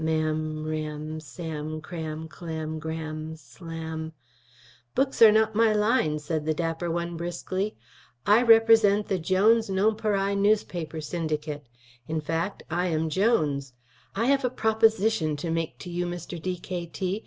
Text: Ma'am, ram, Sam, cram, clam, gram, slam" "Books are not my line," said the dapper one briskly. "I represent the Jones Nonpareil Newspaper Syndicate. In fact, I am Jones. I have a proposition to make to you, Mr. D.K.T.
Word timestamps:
Ma'am, 0.03 0.65
ram, 0.65 1.19
Sam, 1.19 1.79
cram, 1.79 2.27
clam, 2.27 2.79
gram, 2.79 3.35
slam" 3.35 4.13
"Books 4.95 5.21
are 5.21 5.31
not 5.31 5.53
my 5.53 5.73
line," 5.73 6.17
said 6.17 6.43
the 6.47 6.55
dapper 6.55 6.89
one 6.89 7.15
briskly. 7.15 7.75
"I 8.25 8.41
represent 8.41 9.09
the 9.09 9.19
Jones 9.19 9.69
Nonpareil 9.69 10.35
Newspaper 10.37 11.01
Syndicate. 11.01 11.67
In 12.07 12.19
fact, 12.19 12.63
I 12.67 12.87
am 12.87 13.09
Jones. 13.09 13.73
I 14.15 14.25
have 14.25 14.43
a 14.43 14.49
proposition 14.49 15.35
to 15.37 15.51
make 15.51 15.77
to 15.77 15.89
you, 15.91 16.07
Mr. 16.07 16.41
D.K.T. 16.41 17.19